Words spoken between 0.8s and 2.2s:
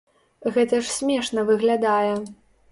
ж смешна выглядае.